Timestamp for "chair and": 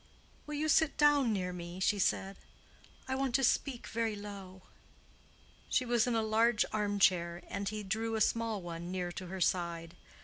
6.97-7.69